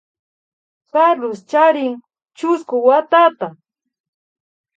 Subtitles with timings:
[0.91, 1.93] Carlos charin
[2.37, 3.47] chusku watata